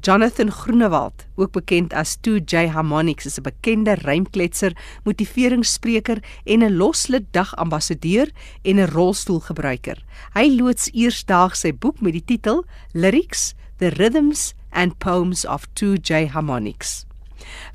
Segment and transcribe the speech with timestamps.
[0.00, 7.24] Jonathan Groenewald, ook bekend as 2J Harmonics, is 'n bekende rymkletser, motiveringsspreker en 'n loslid
[7.30, 8.30] dag ambassadeur
[8.62, 10.04] en 'n rolstoelgebruiker.
[10.32, 16.26] Hy loods eersdaags sy boek met die titel Lyrics: The Rhythms and Poems of 2J
[16.26, 17.06] Harmonics.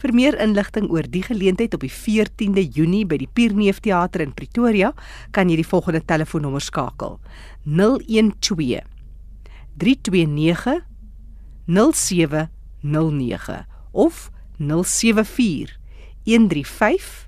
[0.01, 4.33] Vir meer inligting oor die geleentheid op die 14de Junie by die Pierneef Theater in
[4.33, 4.93] Pretoria,
[5.31, 7.19] kan jy die volgende telefoonnommer skakel:
[7.65, 8.85] 012
[9.79, 10.81] 329
[11.69, 15.77] 0709 of 074
[16.23, 17.27] 135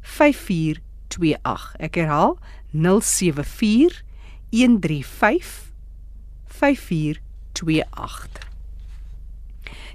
[0.00, 1.74] 5428.
[1.78, 2.38] Ek herhaal
[2.72, 4.02] 074
[4.50, 5.72] 135
[6.46, 8.53] 5428.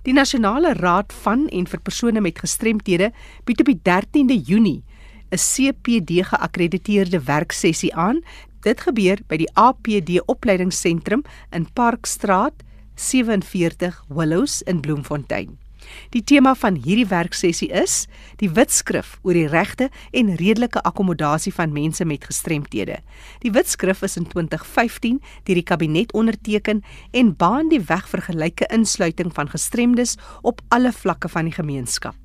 [0.10, 3.12] Die Nasionale Raad van en vir persone met gestremthede
[3.46, 4.82] bied op die 13de Junie
[5.30, 8.24] 'n CPD geakkrediteerde werksessie aan.
[8.66, 11.22] Dit gebeur by die APD Opleidingsentrum
[11.52, 12.54] in Parkstraat
[12.96, 15.69] 47 Willows in Bloemfontein.
[16.10, 18.08] Die tema van hierdie werksessie is
[18.42, 22.98] die wetskrif oor die regte en redelike akkommodasie van mense met gestremthede.
[23.44, 28.66] Die wetskrif is in 2015 deur die kabinet onderteken en baan die weg vir gelyke
[28.74, 32.16] insluiting van gestremdes op alle vlakke van die gemeenskap.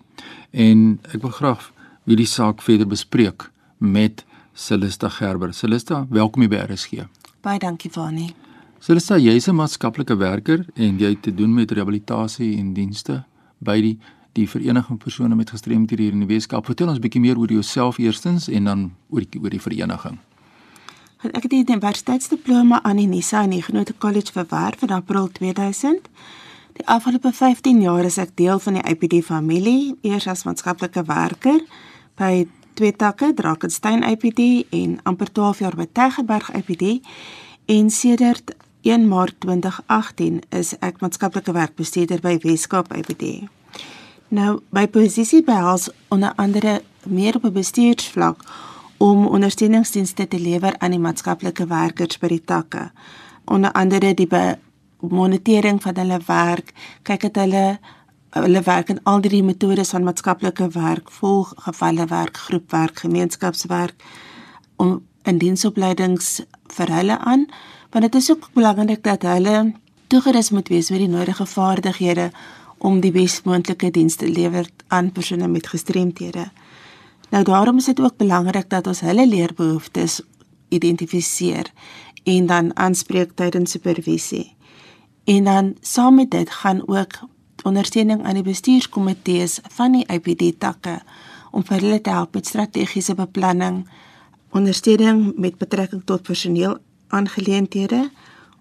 [0.54, 1.71] En ek wil graag
[2.06, 3.48] hierdie saak verder bespreek
[3.81, 4.21] met
[4.54, 5.50] Celesta Gerber.
[5.54, 7.07] Celesta, welkom hier by RSG.
[7.42, 8.30] Baie dankie Fani.
[8.80, 13.24] Celesta, jy's 'n maatskaplike werker en jy het te doen met rehabilitasie en dienste
[13.57, 13.98] by die
[14.34, 16.66] die vereniging persone met gestremthede hier in die Weskaap.
[16.66, 20.18] Vertel ons 'n bietjie meer oor jouself eerstens en dan oor die oor die vereniging.
[21.20, 26.08] Ek het die universiteitsdiploma aan die Nisa en die Genote College verwerf in April 2000.
[26.74, 31.60] Die afgelope 15 jaar is ek deel van die IPD familie, eers as maatskaplike werker
[32.16, 37.02] by twee takke, Drakensberg IPD en amper 12 jaar by Tegerberg IPD
[37.66, 38.56] en sedert
[38.88, 43.50] 1 Maart 2018 is ek maatskaplike werkbestuurder by Weskaap IPD.
[44.30, 48.38] Nou, my posisie behels onder andere meer op 'n bestuursvlak
[48.98, 52.92] om ondersteuningsdienste te lewer aan die maatskaplike werkers by die takke.
[53.46, 54.28] Onder andere die
[55.00, 57.80] monitering van hulle werk, kyk dat hulle
[58.30, 64.04] hulle werk in al die metodes van maatskaplike werk, volgevalle werk, groepwerk, gemeenskapswerk
[64.76, 67.48] om in diensopleidings vir hulle aan,
[67.90, 69.74] want dit is ook belangrik dat hulle
[70.08, 72.31] toegerus moet wees met die nodige vaardighede
[72.80, 76.50] om die besmoontlike dienste lewer aan persone met gestremthede.
[77.30, 80.22] Nou daarom is dit ook belangrik dat ons hulle leerbehoeftes
[80.70, 81.72] identifiseer
[82.24, 84.56] en dan aanspreek tydens supervisie.
[85.24, 87.20] En dan saam met dit gaan ook
[87.64, 91.00] ondersteuning aan die bestuurskomitees van die IPD takke
[91.52, 93.84] om vir hulle te help met strategiese beplanning,
[94.56, 96.78] ondersteuning met betrekking tot personeel
[97.08, 98.10] aangeleenthede,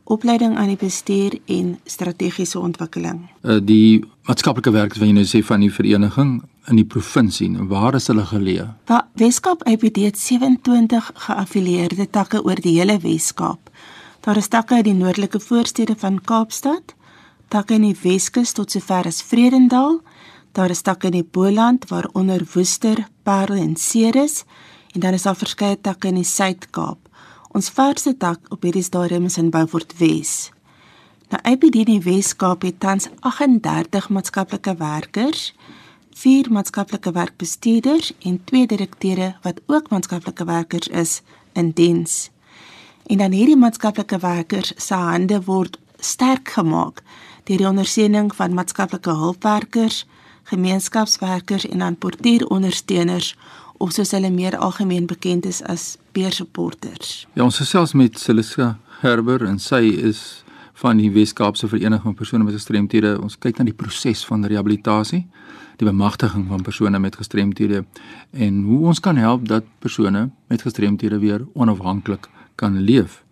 [0.08, 3.26] opleiding aan die bestuur en strategiese ontwikkeling.
[3.42, 6.38] Uh, die maatskaplike werkers wat jy nou sê van die vereniging
[6.68, 8.66] in die provinsie, waar is hulle geleë?
[8.88, 13.70] Daar Weskaap IPD het 27 geaffilieerde takke oor die hele Weskaap.
[14.24, 16.94] Daar is takke in die noordelike voorstede van Kaapstad,
[17.48, 20.00] takke in die Weskus tot sover as Vredendal,
[20.52, 24.44] daar is takke in die Boland waaronder Woester, Parel en Ceres
[24.92, 27.07] en dan is daar verskeie takke in die Suid-Kaap.
[27.58, 30.52] Ons verste tak op hierdie stadium is in Beaufort Wes.
[31.32, 35.48] Nou IPD in die Wes-Kaap het tans 38 maatskaplike werkers,
[36.20, 41.16] 4 maatskaplike werkbestuurders en 2 direkteure wat ook maatskaplike werkers is
[41.58, 42.30] in diens.
[43.10, 47.02] En dan hierdie maatskaplike werkers se hande word sterk gemaak
[47.48, 50.04] deur die ondersteuning van maatskaplike hulpwerkers,
[50.52, 53.34] gemeenskapswerkers en dan portierondersteuners
[53.82, 57.26] of soos hulle meer algemeen bekend is as peer supporters.
[57.36, 58.72] Ja, ons gesels met Celissa
[59.02, 60.42] Herber en sy is
[60.78, 63.12] van die Wes-Kaapse Vereniging van persone met gestremthede.
[63.22, 65.24] Ons kyk na die proses van rehabilitasie,
[65.78, 67.84] die bemagtiging van persone met gestremthede
[68.34, 72.26] en hoe ons kan help dat persone met gestremthede weer onafhanklik
[72.58, 73.22] kan leef.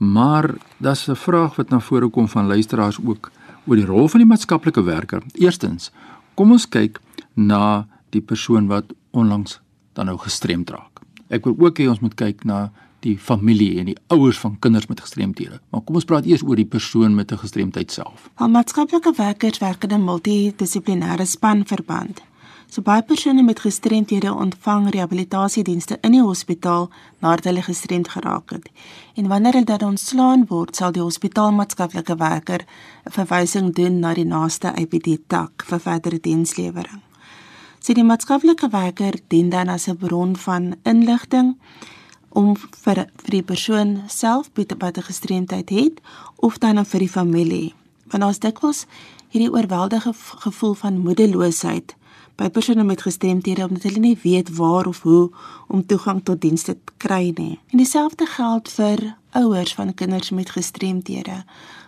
[0.00, 3.30] Maar daar's 'n vraag wat na vore kom van luisteraars ook
[3.66, 5.22] oor die rol van die maatskaplike werker.
[5.32, 5.90] Eerstens,
[6.34, 7.00] kom ons kyk
[7.34, 9.60] na die persoon wat onlangs
[9.92, 10.93] dan nou gestremd raak.
[11.28, 12.70] Ek wil ook hê ons moet kyk na
[13.04, 15.60] die familie en die ouers van kinders met gestremthede.
[15.70, 18.30] Maar kom ons praat eers oor die persoon met 'n gestremdheid self.
[18.34, 22.22] Al maatskaplike werkers werk in 'n multidissiplinêre spanverband.
[22.74, 26.88] So baie persone met gestremthede ontvang rehabilitasiedienste in die hospitaal
[27.18, 28.70] nadat hulle gestremd geraak het.
[29.14, 32.64] En wanneer hulle dan ontslaan word, sal die hospitaalmaatskaplike werker
[33.06, 37.02] 'n verwysing doen na die naaste IPD tak vir verdere dienslewering.
[37.84, 41.58] So die maatskaplike werker dien dan as 'n bron van inligting
[42.32, 46.00] om vir vir die persoon self wat 'n gestremdheid het
[46.36, 47.74] of dan vir die familie.
[48.06, 48.86] Want ons dikwels
[49.28, 51.94] hierdie oorweldige gevoel van moedeloosheid
[52.36, 55.30] by persone met gestremthede omdat hulle nie weet waar of hoe
[55.68, 57.58] om toegang tot dienste te kry nie.
[57.70, 61.44] En dieselfde geld vir ouers van kinders met gestremthede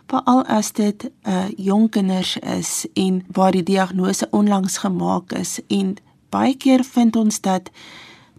[0.07, 5.61] veral as dit 'n uh, jong kinders is en waar die diagnose onlangs gemaak is
[5.67, 5.97] en
[6.29, 7.71] baie keer vind ons dat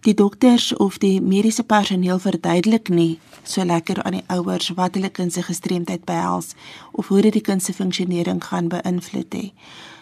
[0.01, 5.09] die dokters of die mediese personeel verduidelik nie so lekker aan die ouers wat hulle
[5.09, 6.53] kind se gestremdheid behels
[6.91, 9.51] of hoe dit die kind se funksionering gaan beïnvloed hê.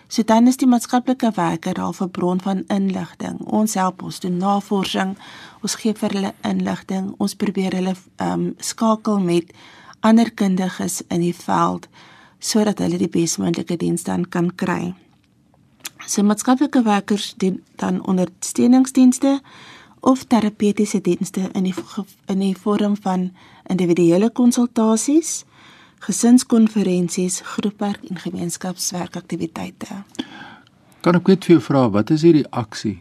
[0.07, 3.39] So dan is die maatskaplike werker al 'n bron van inligting.
[3.39, 5.17] Ons help ons doen navorsing,
[5.61, 9.53] ons gee vir hulle inligting, ons probeer hulle ehm um, skakel met
[10.05, 11.89] ander kundiges in die veld
[12.39, 14.93] sodat hulle die bes moontlike dienste dan kan kry.
[16.05, 19.39] So maatskaplike werkers doen dan ondersteuningsdienste
[20.05, 21.73] of terapeutiese dienste in die
[22.29, 23.31] in die vorm van
[23.69, 25.45] individuele konsultasies,
[26.05, 30.03] gesinskonferensies, groepwerk en gemeenskapswerkaktiwiteite.
[31.01, 32.99] Kan ek net vir jou vra wat is die reaksie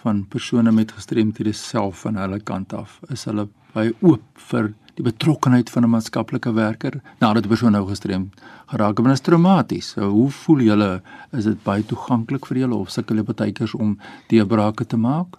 [0.00, 3.00] van persone met gestremthede self van hulle kant af?
[3.12, 7.86] Is hulle baie oop vir die betrokkenheid van 'n maatskaplike werker nadat 'n persoon nou
[7.88, 8.34] gestremd
[8.66, 9.04] geraak het.
[9.04, 9.88] Dit is traumaties.
[9.88, 11.02] So, hoe voel julle?
[11.32, 13.98] Is dit baie toeganklik vir julle of sukkel julle partykeers om
[14.28, 15.36] deurbrake te maak?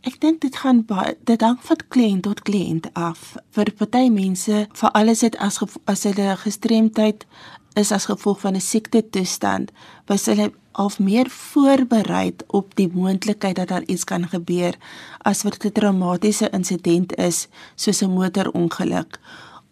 [0.00, 3.36] Ek dink dit gaan baie dit hang van kliënt tot kliënt af.
[3.50, 7.26] Vir party mense, vir alles dit as as hulle gestremdheid
[7.74, 9.72] is as gevolg van 'n siekte toestand,
[10.06, 14.74] was hulle of meer voorberei op die moontlikheid dat daar iets kan gebeur
[15.18, 19.18] as wat 'n traumatiese insident is, soos 'n motorongeluk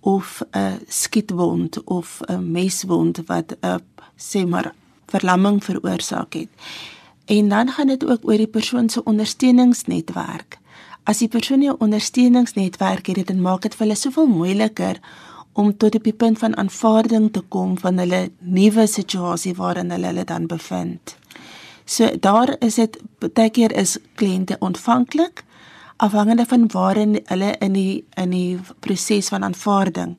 [0.00, 3.80] of 'n skietwond of 'n meswond wat 'n
[4.16, 4.74] sê maar
[5.06, 6.48] verlamming veroorsaak het.
[7.24, 10.58] En dan gaan dit ook oor die persoon se ondersteuningsnetwerk.
[11.02, 15.00] As die persoon nie 'n ondersteuningsnetwerk het, dan maak dit vir hulle soveel moeiliker
[15.56, 20.10] om tot op die punt van aanvaarding te kom van hulle nuwe situasie waarin hulle
[20.10, 21.16] hulle dan bevind.
[21.84, 25.44] So daar is dit baie keer is kliënte ontvanklik
[25.96, 30.18] afhangende van waarin hulle in die in die proses van aanvaarding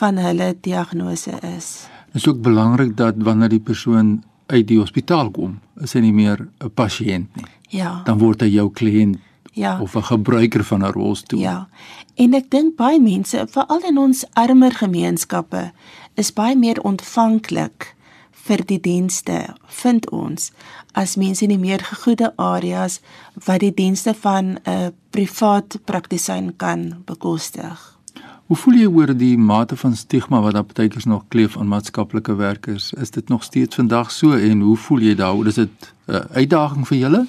[0.00, 1.68] van hulle diagnose is.
[2.12, 6.12] Dit is ook belangrik dat wanneer die persoon uit die hospitaal kom, is hy nie
[6.12, 7.44] meer 'n pasiënt nie.
[7.68, 8.02] Ja.
[8.04, 9.18] Dan word hy jou kliënt
[9.58, 9.80] Ja.
[9.80, 11.40] of 'n gebruiker van 'n rolstoel.
[11.40, 11.68] Ja.
[12.14, 15.72] En ek dink baie mense, veral in ons armer gemeenskappe,
[16.14, 17.94] is baie meer ontvanklik
[18.30, 20.52] vir die dienste, vind ons,
[20.92, 23.00] as mense in die meer gegoede areas
[23.44, 27.98] wat die dienste van 'n privaat praktisyn kan bekostig.
[28.46, 32.34] Hoe voel jy oor die mate van stigma wat daar partykeers nog kleef aan maatskaplike
[32.34, 32.92] werkers?
[32.92, 35.46] Is dit nog steeds vandag so en hoe voel jy daaroor?
[35.46, 37.26] Is dit 'n uitdaging vir julle?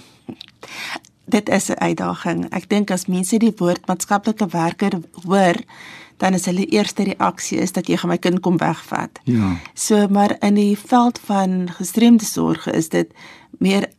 [1.30, 2.50] Dit is 'n uitdaging.
[2.50, 5.56] Ek dink as mense die woord maatskaplike werker hoor,
[6.18, 9.20] dan is hulle eerste reaksie is dat jy gaan my kind kom wegvat.
[9.24, 9.56] Ja.
[9.74, 13.14] So maar in die veld van gestremde sorg is dit
[13.60, 13.90] meer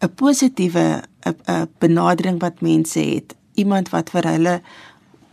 [0.00, 3.34] 'n positiewe 'n benadering wat mense het.
[3.54, 4.62] Iemand wat vir hulle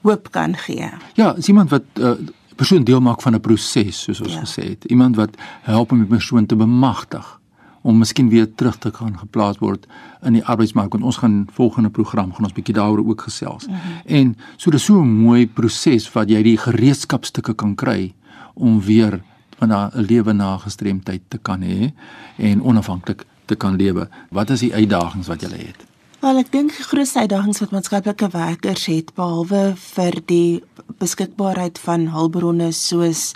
[0.02, 0.90] hoop kan gee.
[1.14, 2.12] Ja, is iemand wat uh,
[2.56, 4.40] persoon deel maak van 'n proses soos ons ja.
[4.40, 4.86] gesê het.
[4.86, 5.30] Iemand wat
[5.62, 7.39] help om die persoon te bemagtig
[7.82, 9.88] om miskien weer terug te kan geplaas word
[10.26, 13.68] in die arbeidsmark want ons gaan volgende program gaan ons bietjie daaroor ook gesels.
[13.68, 14.02] Mm -hmm.
[14.06, 18.14] En so dis so 'n mooi proses wat jy die gereedskapstukke kan kry
[18.54, 19.22] om weer
[19.58, 21.92] van 'n lewe na gestremdheid te kan hê
[22.38, 24.10] en onafhanklik te kan lewe.
[24.30, 25.88] Wat is die uitdagings wat jy het?
[26.20, 30.64] Wel ek dink die grootste uitdagings wat maatskaplike werkers het behalwe vir die
[31.00, 33.34] beskikbaarheid van hulpbronne soos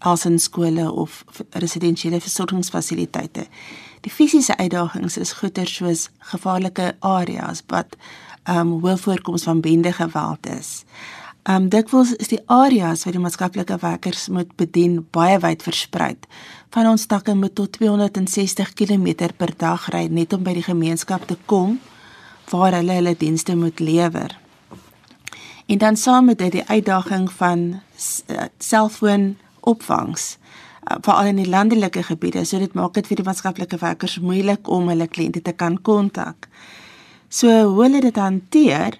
[0.00, 3.46] alsinskole of residensiële versorgingsfasiliteite.
[4.00, 7.96] Die fisiese uitdagings is goeie soos gevaarlike areas wat
[8.48, 10.84] ehm um, hoë voorkoms van bende geweld is.
[11.42, 16.16] Ehm um, dikwels is die areas wat die maatskaplike werkers moet bedien baie wyd versprei.
[16.70, 21.26] Van ons takke moet tot 260 km per dag ry net om by die gemeenskap
[21.26, 21.78] te kom
[22.50, 24.38] waar hulle hulle dienste moet lewer.
[25.66, 27.80] En dan saam met dit die uitdaging van
[28.58, 29.36] selfoon
[29.72, 30.36] opvangs
[30.88, 34.68] uh, veral in die landelike gebiede so dit maak dit vir die maatskaplike werkers moeilik
[34.68, 36.48] om hulle kliënte te kan kontak.
[37.30, 38.98] So hoe hulle dit hanteer,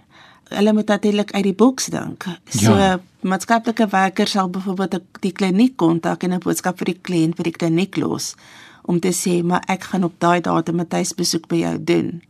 [0.55, 2.27] hulle moet natuurlik uit die boks dink.
[2.47, 2.99] So ja.
[3.27, 7.59] maatskaplike werkers sal byvoorbeeld die kliniek kontak en 'n boodskap vir die kliënt by die
[7.59, 8.35] kliniek los
[8.83, 12.23] om te sê maar ek gaan op daai datum 'n tuisbesoek by jou doen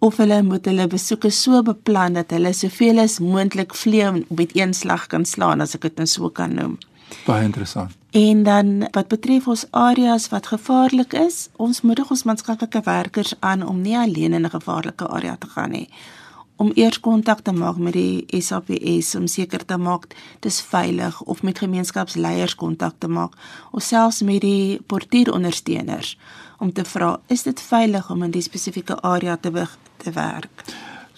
[0.00, 4.72] of hulle moet hulle besoeke so beplan dat hulle soveel as moontlik vlee met een
[4.74, 6.78] slag kan slaan as ek dit nou so kan noem.
[7.26, 7.96] Baie interessant.
[8.10, 13.66] En dan wat betref ons areas wat gevaarlik is, ons moedig ons maatskaplike werkers aan
[13.66, 15.88] om nie alleen in 'n gevaarlike area te gaan nie.
[16.56, 21.42] Om eers kontak te maak met die SAPS om seker te maak dis veilig of
[21.42, 23.32] met gemeenskapsleiers kontak te maak
[23.70, 26.18] of selfs met die portierondersteuners
[26.58, 30.64] om te vra is dit veilig om in die spesifieke area te te werk.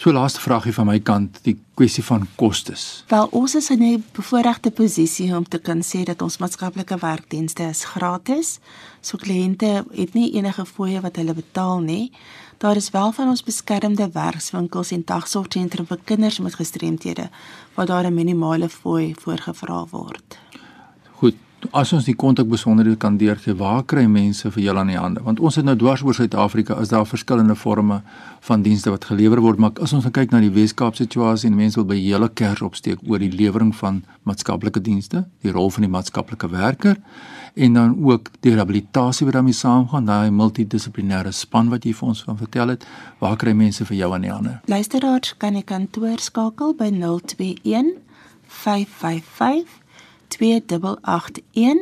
[0.03, 3.05] So laaste vragie van my kant, die kwessie van kostes.
[3.07, 7.63] Wel ons is in 'n bevoordeelde posisie om te kan sê dat ons maatskaplike werkdienste
[7.63, 8.59] is gratis.
[9.01, 12.13] So kliënte het nie enige fooie wat hulle betaal nie.
[12.59, 17.31] Daar is wel van ons beskermde werkswinkels en dagsorgsentrum vir kinders met gestremthede
[17.75, 20.39] waar daar 'n minimale fooi voorgevra word.
[21.13, 21.37] Goed,
[21.71, 25.23] as ons die kontakbesonderhede kan deurgee, waar kry mense vir julle aan die hande?
[25.23, 28.01] Want ons het nou dwars oor Suid-Afrika is daar verskillende forme
[28.43, 31.79] van dienste wat gelewer word, maar as ons kyk na die Weskaap situasie en mense
[31.79, 35.93] wil by julle kers opsteek oor die lewering van maatskaplike dienste, die rol van die
[35.93, 36.99] maatskaplike werker
[37.55, 42.23] en dan ook die rehabilitasie wat daarmee saamgaan, daai multidissiplinêre span wat jy vir ons
[42.25, 42.87] van vertel het,
[43.21, 44.57] waar kry mense vir jou aan die hande?
[44.73, 47.99] Luisteraars kan die kantoor skakel by 021
[48.53, 49.82] 555
[50.37, 51.79] 2881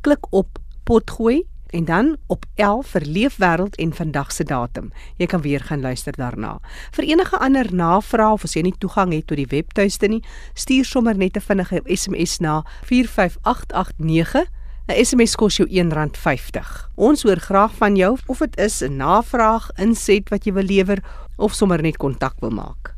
[0.01, 4.91] klik op potgooi en dan op 11 vir leefwêreld en vandag se datum.
[5.17, 6.59] Jy kan weer gaan luister daarna.
[6.91, 10.25] Vir enige ander navrae of as jy nie toegang het tot die webtuiste nie,
[10.55, 14.58] stuur sommer net 'n vinnige SMS na 45889.
[14.89, 16.69] 'n SMS kos jou R1.50.
[16.97, 20.99] Ons hoor graag van jou of dit is 'n navraag, inset wat jy wil lewer
[21.37, 22.95] of sommer net kontak wil maak.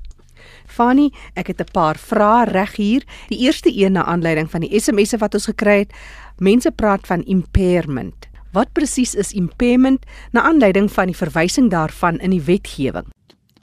[0.67, 3.03] Fanny, ek het 'n paar vrae reg hier.
[3.29, 5.93] Die eerste een na aanleiding van die SMS'e wat ons gekry het.
[6.39, 8.29] Mense praat van impairment.
[8.53, 13.07] Wat presies is impairment na aanleiding van die verwysing daarvan in die wetgewing?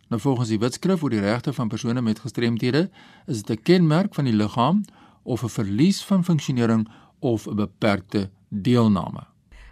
[0.08, 2.90] Nou volgens die Wetskrif oor die regte van persone met gestremthede
[3.26, 4.86] is dit 'n kenmerk van die liggaam
[5.24, 6.88] of 'n verlies van funksionering
[7.20, 9.24] of 'n beperkte deelname.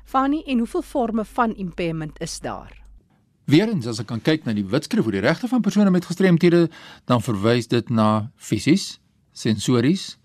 [0.04, 2.84] Fanny, en hoeveel forme van impairment is daar?
[3.46, 6.70] Weerens as ek kan kyk na die Wetskrif oor die regte van persone met gestremthede,
[7.06, 9.00] dan verwys dit na fisies,
[9.32, 10.18] sensories,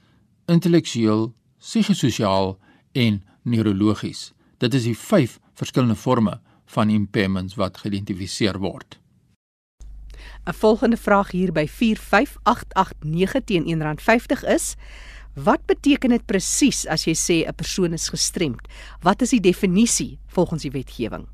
[0.46, 2.58] intellektueel, psigososiaal
[2.92, 4.32] en neurologies.
[4.58, 8.98] Dit is die 5 verskillende forme van impairments wat geïdentifiseer word.
[10.44, 14.76] 'n Volgende vraag hier by 45889 teen R1.50 is:
[15.34, 18.66] Wat beteken dit presies as jy sê 'n persoon is gestremd?
[19.00, 21.26] Wat is die definisie volgens die wetgewing?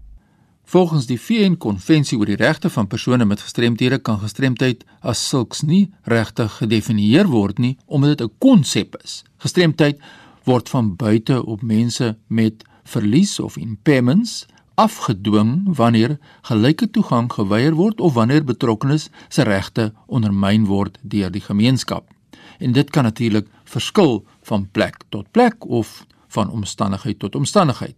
[0.65, 5.93] Volgens die VN-konvensie oor die regte van persone met gestremthede kan gestremdheid as sulks nie
[6.03, 9.25] regtig gedefinieer word nie omdat dit 'n konsep is.
[9.39, 9.99] Gestremdheid
[10.45, 18.01] word van buite op mense met verlies of impairments afgedwing wanneer gelyke toegang geweier word
[18.01, 22.16] of wanneer betrokkenes se regte ondermyn word deur die gemeenskap.
[22.59, 27.97] En dit kan natuurlik verskil van plek tot plek of van omstandigheid tot omstandigheid.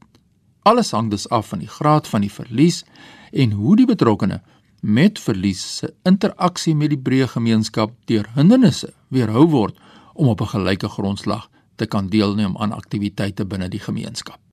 [0.63, 2.85] Alles hang dus af van die graad van die verlies
[3.33, 4.43] en hoe die betrokkene
[4.81, 9.79] met verlies se interaksie met die breë gemeenskap deur hindernisse weerhou word
[10.15, 14.48] om op 'n gelyke grondslag te kan deelneem aan aktiwiteite binne die gemeenskap.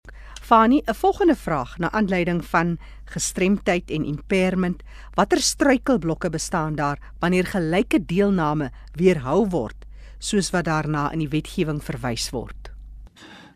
[0.45, 4.83] Fani, 'n volgende vraag na aanleiding van gestremdheid en impairment.
[5.13, 9.85] Watter struikelblokke bestaan daar wanneer gelyke deelname weerhou word,
[10.17, 12.71] soos wat daarna in die wetgewing verwys word?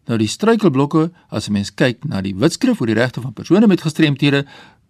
[0.06, 3.68] Nou die struikelblokke, as 'n mens kyk na die Wetskrif oor die regte van persone
[3.68, 4.46] met gestremthede,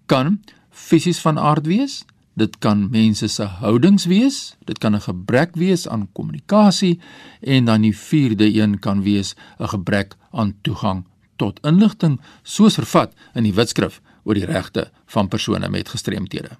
[0.06, 2.06] kan fisies van aard wees.
[2.34, 7.00] Dit kan mense se houdings wees, dit kan 'n gebrek wees aan kommunikasie
[7.42, 11.04] en dan die vierde een kan wees 'n gebrek aan toegang
[11.40, 16.58] tot inligting soos vervat in die Wetskrif oor die regte van persone met gestremthede.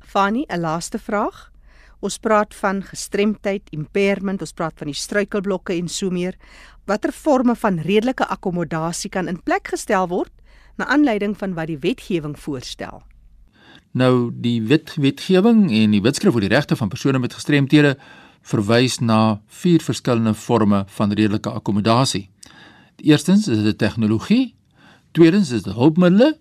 [0.00, 1.50] Fanny, 'n laaste vraag.
[2.00, 6.34] Ons praat van gestremdheid, impairment, ons praat van die struikelblokke en so meer.
[6.86, 10.32] Watter forme van redelike akkommodasie kan in plek gestel word
[10.76, 13.02] na aanleiding van wat die wetgewing voorstel?
[13.92, 17.96] Nou die wet wetgewing en die Wetskrif oor die regte van persone met gestremthede
[18.42, 22.28] verwys na vier verskillende forme van redelike akkommodasie.
[23.02, 24.54] Eerstens is dit tegnologie,
[25.16, 26.36] tweedens is dit hulpmiddels,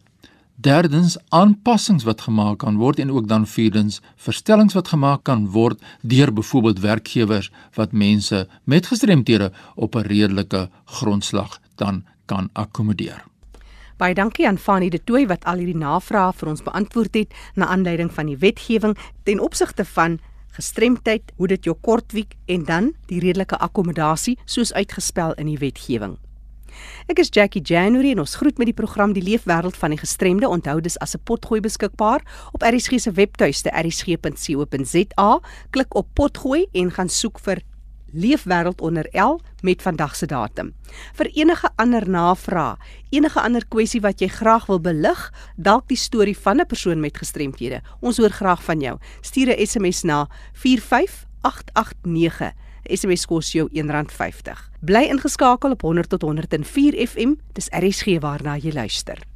[0.59, 5.79] derdens aanpassings wat gemaak kan word en ook dan vierdens verstellings wat gemaak kan word
[6.01, 13.23] deur byvoorbeeld werkgewers wat mense met gestremthede op 'n redelike grondslag dan kan akkommodeer.
[13.97, 17.65] Baie dankie aan Fanie de Tooy wat al hierdie navrae vir ons beantwoord het na
[17.65, 20.19] aanleiding van die wetgewing ten opsigte van
[20.51, 26.17] gestremdheid, hoe dit jou kortwiek en dan die redelike akkommodasie soos uitgespel in die wetgewing.
[27.07, 30.47] Ek is Jackie January en ons groet met die program Die Leefwêreld van die Gestremde.
[30.47, 35.39] Onthou dis as 'n potgooi beskikbaar op ERSG se webtuiste ersg.co.za.
[35.69, 37.61] Klik op potgooi en gaan soek vir
[38.13, 40.73] Leefwêreld onder L met vandag se datum.
[41.13, 42.77] Vir enige ander navrae,
[43.09, 47.17] enige ander kwessie wat jy graag wil belig, dalk die storie van 'n persoon met
[47.17, 48.97] gestremthede, ons hoor graag van jou.
[49.21, 52.53] Stuur 'n SMS na 45889.
[52.87, 54.67] SMS kos jou R1.50.
[54.85, 57.35] Bly ingeskakel op 100 tot 104 FM.
[57.53, 59.28] Dis RSG waarna jy luister.